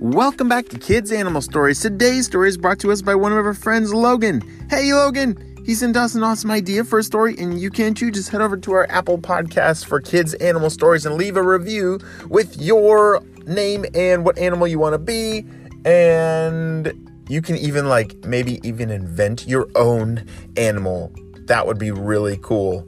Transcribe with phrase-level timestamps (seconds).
[0.00, 1.80] Welcome back to Kids Animal Stories.
[1.80, 4.40] Today's story is brought to us by one of our friends, Logan.
[4.70, 5.36] Hey, Logan!
[5.66, 8.12] He sent us an awesome idea for a story, and you can too.
[8.12, 11.98] Just head over to our Apple Podcast for Kids Animal Stories and leave a review
[12.28, 15.44] with your name and what animal you want to be.
[15.84, 20.24] And you can even, like, maybe even invent your own
[20.56, 21.12] animal.
[21.46, 22.86] That would be really cool.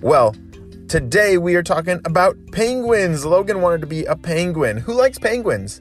[0.00, 0.36] Well,
[0.86, 3.24] today we are talking about penguins.
[3.24, 4.76] Logan wanted to be a penguin.
[4.76, 5.80] Who likes penguins?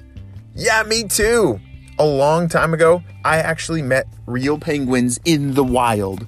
[0.56, 1.60] Yeah, me too.
[1.98, 6.28] A long time ago, I actually met real penguins in the wild.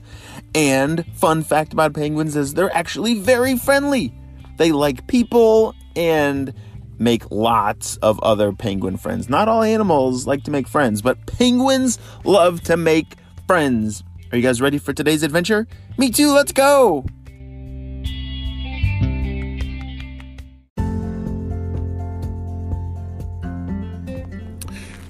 [0.55, 4.13] And fun fact about penguins is they're actually very friendly.
[4.57, 6.53] They like people and
[6.99, 9.29] make lots of other penguin friends.
[9.29, 13.15] Not all animals like to make friends, but penguins love to make
[13.47, 14.03] friends.
[14.31, 15.67] Are you guys ready for today's adventure?
[15.97, 17.05] Me too, let's go!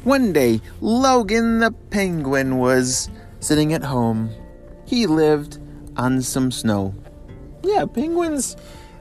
[0.03, 3.09] One day, Logan the penguin was
[3.39, 4.29] sitting at home.
[4.85, 5.59] He lived
[5.95, 6.93] on some snow.
[7.63, 8.57] Yeah, penguins,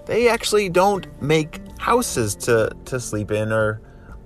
[0.06, 3.80] they actually don't make houses to, to sleep in or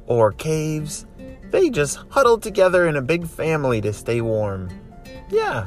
[0.06, 1.06] or caves.
[1.50, 4.68] They just huddle together in a big family to stay warm.
[5.30, 5.66] Yeah.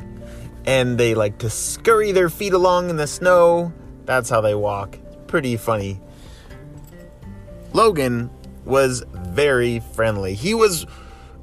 [0.66, 3.74] And they like to scurry their feet along in the snow.
[4.06, 4.98] That's how they walk.
[5.28, 6.00] Pretty funny.
[7.74, 8.30] Logan
[8.70, 10.34] was very friendly.
[10.34, 10.86] He was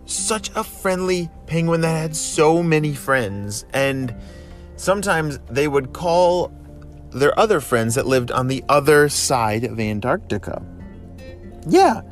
[0.07, 3.67] such a friendly penguin that had so many friends.
[3.73, 4.15] And
[4.77, 6.53] sometimes they would call
[7.11, 10.63] their other friends that lived on the other side of Antarctica.
[11.67, 12.03] Yeah,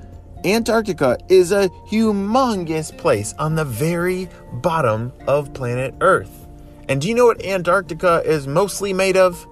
[0.45, 6.47] Antarctica is a humongous place on the very bottom of planet Earth.
[6.89, 9.47] And do you know what Antarctica is mostly made of?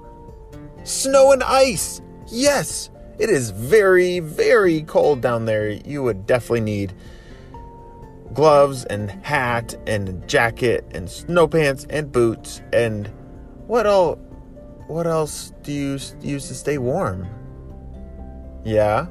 [0.84, 2.02] Snow and ice!
[2.28, 2.90] Yes!
[3.18, 5.70] It is very, very cold down there.
[5.70, 6.94] You would definitely need
[8.34, 13.10] gloves and hat and jacket and snow pants and boots and
[13.66, 14.14] what all
[14.86, 17.28] what else do you use to stay warm?
[18.64, 19.06] Yeah?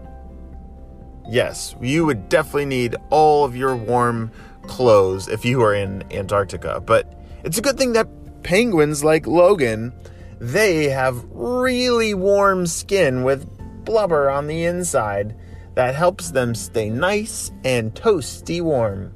[1.28, 4.32] Yes, you would definitely need all of your warm
[4.64, 8.08] clothes if you were in Antarctica, but it's a good thing that
[8.44, 9.94] penguins like Logan,
[10.40, 13.48] they have really warm skin with
[13.86, 15.36] blubber on the inside
[15.76, 19.14] that helps them stay nice and toasty warm.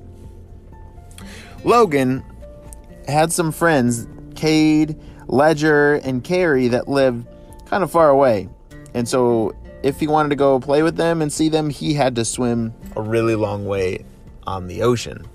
[1.64, 2.24] Logan
[3.08, 7.28] had some friends, Cade, Ledger, and Carrie, that lived
[7.66, 8.50] kind of far away.
[8.94, 9.54] And so,
[9.84, 12.74] if he wanted to go play with them and see them, he had to swim
[12.96, 14.06] a really long way
[14.48, 15.26] on the ocean.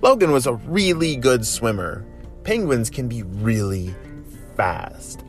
[0.00, 2.04] Logan was a really good swimmer.
[2.44, 3.94] Penguins can be really
[4.56, 5.24] fast.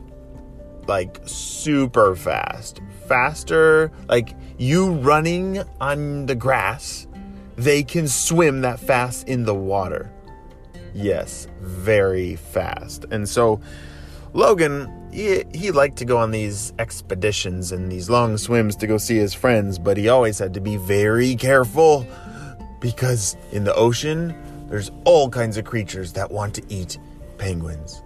[0.86, 2.80] Like super fast.
[3.06, 7.06] Faster, like you running on the grass,
[7.56, 10.10] they can swim that fast in the water.
[10.94, 13.04] Yes, very fast.
[13.10, 13.60] And so
[14.32, 18.96] Logan, he, he liked to go on these expeditions and these long swims to go
[18.96, 22.06] see his friends, but he always had to be very careful
[22.80, 24.34] because in the ocean,
[24.68, 26.98] there's all kinds of creatures that want to eat
[27.38, 28.02] penguins.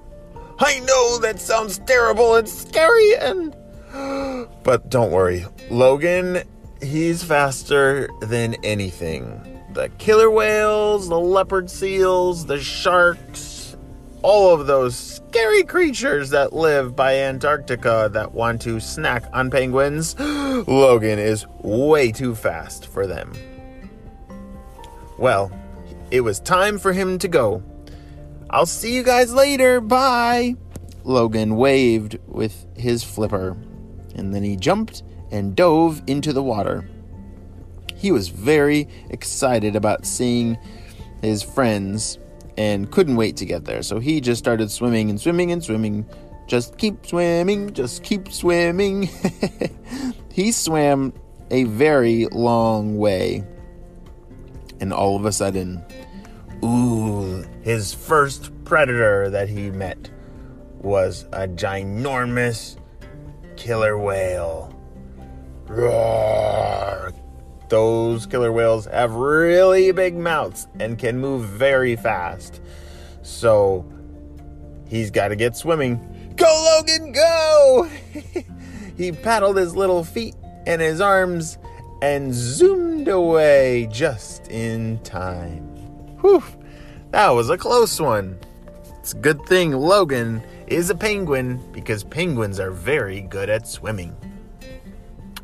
[0.58, 3.54] I know that sounds terrible and scary and
[4.64, 5.46] but don't worry.
[5.70, 6.42] Logan,
[6.82, 9.62] he's faster than anything.
[9.72, 13.76] The killer whales, the leopard seals, the sharks,
[14.22, 20.18] all of those scary creatures that live by Antarctica that want to snack on penguins,
[20.20, 23.32] Logan is way too fast for them.
[25.18, 25.52] Well,
[26.10, 27.62] it was time for him to go.
[28.54, 29.80] I'll see you guys later.
[29.80, 30.54] Bye.
[31.02, 33.56] Logan waved with his flipper,
[34.14, 36.88] and then he jumped and dove into the water.
[37.96, 40.56] He was very excited about seeing
[41.20, 42.20] his friends
[42.56, 43.82] and couldn't wait to get there.
[43.82, 46.06] So he just started swimming and swimming and swimming.
[46.46, 49.10] Just keep swimming, just keep swimming.
[50.32, 51.12] he swam
[51.50, 53.42] a very long way.
[54.78, 55.84] And all of a sudden,
[56.64, 60.10] ooh, his first predator that he met
[60.78, 62.76] was a ginormous
[63.56, 64.74] killer whale.
[65.66, 67.12] Roar!
[67.68, 72.60] Those killer whales have really big mouths and can move very fast.
[73.22, 73.86] So
[74.86, 76.34] he's got to get swimming.
[76.36, 77.90] Go, Logan, go!
[78.96, 80.34] he paddled his little feet
[80.66, 81.58] and his arms
[82.02, 85.73] and zoomed away just in time.
[86.24, 86.42] Whew,
[87.10, 88.38] that was a close one.
[89.00, 94.16] It's a good thing Logan is a penguin because penguins are very good at swimming.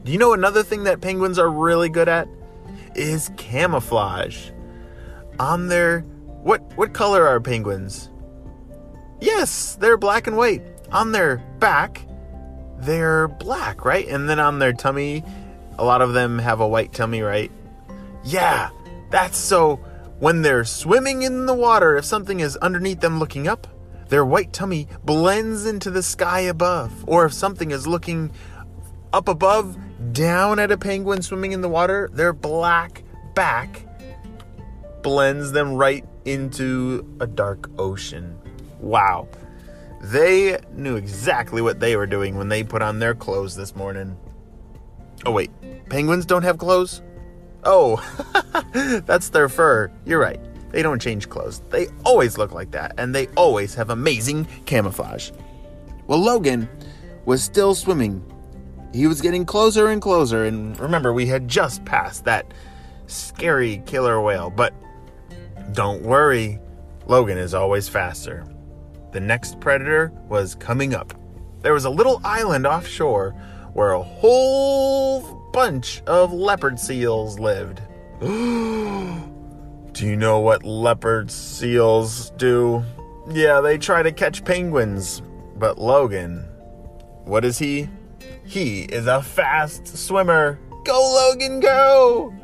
[0.02, 2.26] Do you know another thing that penguins are really good at?
[2.94, 4.50] is camouflage.
[5.38, 6.00] On their
[6.42, 8.08] what what color are penguins?
[9.20, 10.62] Yes, they're black and white.
[10.92, 12.06] On their back,
[12.78, 14.08] they're black, right?
[14.08, 15.22] And then on their tummy,
[15.78, 17.52] a lot of them have a white tummy, right?
[18.24, 18.70] Yeah,
[19.10, 19.78] that's so
[20.20, 23.66] when they're swimming in the water, if something is underneath them looking up,
[24.08, 26.92] their white tummy blends into the sky above.
[27.08, 28.30] Or if something is looking
[29.12, 29.76] up above,
[30.12, 33.02] down at a penguin swimming in the water, their black
[33.34, 33.86] back
[35.02, 38.38] blends them right into a dark ocean.
[38.78, 39.26] Wow.
[40.02, 44.16] They knew exactly what they were doing when they put on their clothes this morning.
[45.24, 45.50] Oh, wait.
[45.88, 47.02] Penguins don't have clothes?
[47.64, 48.00] Oh,
[49.06, 49.90] that's their fur.
[50.04, 50.40] You're right.
[50.70, 51.60] They don't change clothes.
[51.70, 55.30] They always look like that, and they always have amazing camouflage.
[56.06, 56.68] Well, Logan
[57.24, 58.24] was still swimming.
[58.92, 62.52] He was getting closer and closer, and remember, we had just passed that
[63.06, 64.50] scary killer whale.
[64.50, 64.74] But
[65.72, 66.58] don't worry,
[67.06, 68.46] Logan is always faster.
[69.12, 71.14] The next predator was coming up.
[71.62, 73.32] There was a little island offshore
[73.72, 77.80] where a whole bunch of leopard seals lived.
[78.20, 82.84] do you know what leopard seals do?
[83.28, 85.22] Yeah, they try to catch penguins.
[85.56, 86.48] But Logan,
[87.24, 87.88] what is he?
[88.44, 90.58] He is a fast swimmer.
[90.84, 92.34] Go, Logan, go!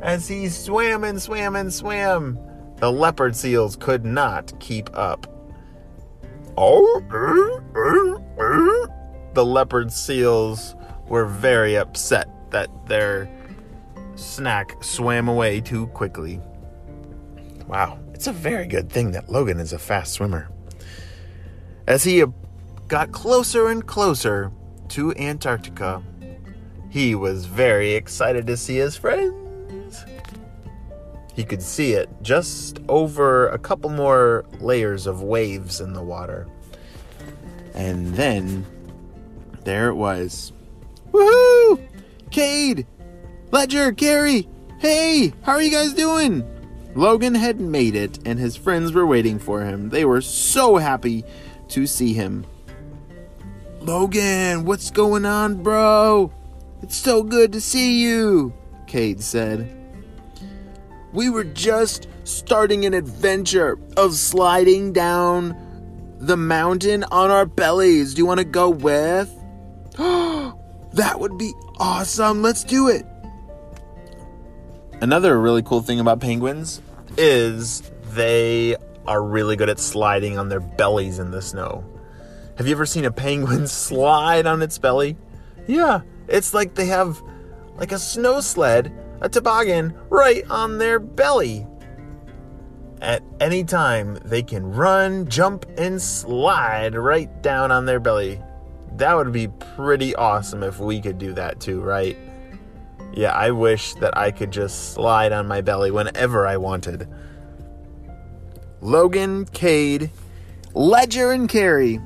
[0.00, 2.38] As he swam and swam and swam,
[2.76, 5.26] the leopard seals could not keep up.
[6.56, 7.02] Oh,
[9.34, 10.74] the leopard seals
[11.08, 13.28] were very upset that their
[14.14, 16.40] snack swam away too quickly.
[17.66, 20.48] Wow, it's a very good thing that Logan is a fast swimmer.
[21.88, 22.24] As he
[22.86, 24.52] got closer and closer
[24.90, 26.00] to Antarctica,
[26.90, 30.04] he was very excited to see his friends.
[31.34, 36.46] He could see it just over a couple more layers of waves in the water.
[37.74, 38.64] And then
[39.64, 40.52] there it was.
[41.10, 41.88] Woohoo!
[42.34, 42.88] Cade!
[43.52, 43.92] Ledger!
[43.92, 44.48] Carrie!
[44.80, 45.32] Hey!
[45.42, 46.44] How are you guys doing?
[46.96, 49.88] Logan had made it, and his friends were waiting for him.
[49.90, 51.22] They were so happy
[51.68, 52.44] to see him.
[53.82, 56.32] Logan, what's going on, bro?
[56.82, 58.52] It's so good to see you,
[58.88, 59.72] Cade said.
[61.12, 68.14] We were just starting an adventure of sliding down the mountain on our bellies.
[68.14, 69.32] Do you want to go with?
[70.94, 72.42] That would be awesome.
[72.42, 73.06] Let's do it.
[75.00, 76.80] Another really cool thing about penguins
[77.16, 77.82] is
[78.12, 78.76] they
[79.06, 81.84] are really good at sliding on their bellies in the snow.
[82.56, 85.16] Have you ever seen a penguin slide on its belly?
[85.66, 87.20] Yeah, it's like they have
[87.76, 91.66] like a snow sled, a toboggan right on their belly.
[93.00, 98.40] At any time, they can run, jump, and slide right down on their belly.
[98.96, 102.16] That would be pretty awesome if we could do that too, right?
[103.12, 107.08] Yeah, I wish that I could just slide on my belly whenever I wanted.
[108.80, 110.10] Logan, Cade,
[110.74, 112.00] Ledger, and Carrie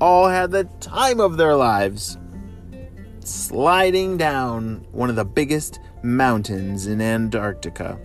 [0.00, 2.16] all had the time of their lives
[3.20, 7.98] sliding down one of the biggest mountains in Antarctica.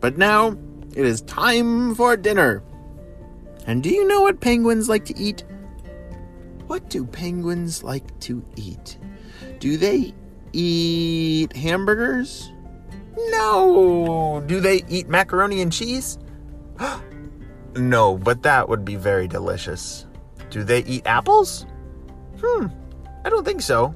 [0.00, 0.56] But now
[0.94, 2.62] it is time for dinner.
[3.66, 5.44] And do you know what penguins like to eat?
[6.72, 8.96] What do penguins like to eat?
[9.58, 10.14] Do they
[10.54, 12.50] eat hamburgers?
[13.28, 14.42] No.
[14.46, 16.18] Do they eat macaroni and cheese?
[17.76, 20.06] no, but that would be very delicious.
[20.48, 21.66] Do they eat apples?
[22.40, 22.68] Hmm,
[23.22, 23.94] I don't think so.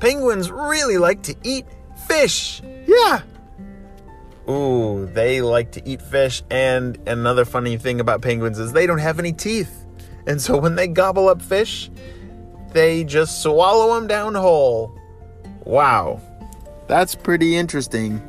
[0.00, 1.66] Penguins really like to eat
[2.08, 2.60] fish.
[2.88, 3.20] Yeah.
[4.50, 6.42] Ooh, they like to eat fish.
[6.50, 9.77] And another funny thing about penguins is they don't have any teeth.
[10.28, 11.90] And so when they gobble up fish,
[12.72, 14.94] they just swallow them down whole.
[15.64, 16.20] Wow.
[16.86, 18.22] That's pretty interesting.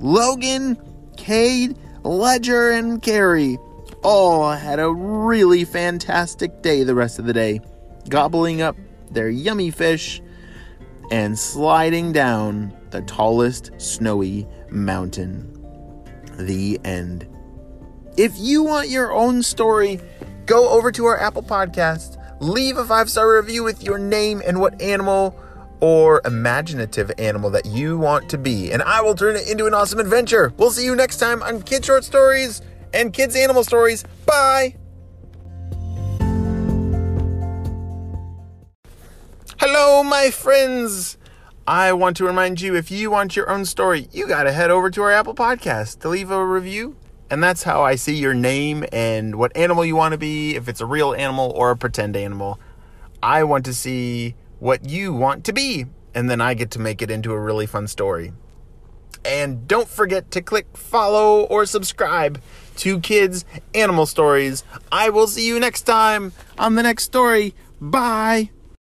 [0.00, 0.78] Logan,
[1.16, 3.58] Cade, Ledger, and Carrie
[4.02, 7.60] all had a really fantastic day the rest of the day,
[8.08, 8.76] gobbling up
[9.10, 10.22] their yummy fish
[11.10, 15.52] and sliding down the tallest snowy mountain.
[16.38, 17.26] The end.
[18.16, 20.00] If you want your own story,
[20.46, 24.60] go over to our Apple Podcast, leave a five star review with your name and
[24.60, 25.38] what animal
[25.80, 29.74] or imaginative animal that you want to be, and I will turn it into an
[29.74, 30.52] awesome adventure.
[30.56, 32.62] We'll see you next time on Kid Short Stories
[32.94, 34.04] and Kids Animal Stories.
[34.24, 34.76] Bye.
[39.58, 41.18] Hello, my friends.
[41.66, 44.70] I want to remind you if you want your own story, you got to head
[44.70, 46.96] over to our Apple Podcast to leave a review.
[47.28, 50.68] And that's how I see your name and what animal you want to be, if
[50.68, 52.60] it's a real animal or a pretend animal.
[53.22, 57.02] I want to see what you want to be, and then I get to make
[57.02, 58.32] it into a really fun story.
[59.24, 62.40] And don't forget to click follow or subscribe
[62.76, 64.62] to Kids Animal Stories.
[64.92, 67.54] I will see you next time on the next story.
[67.80, 68.55] Bye.